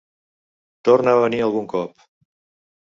Torna 0.89 1.15
a 1.17 1.21
venir 1.25 1.43
algun 1.51 1.71
cop. 1.77 2.05